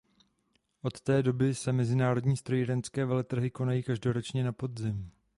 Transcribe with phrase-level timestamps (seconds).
[0.81, 5.11] Od té doby se mezinárodní strojírenské veletrhy konají každoročně na podzim.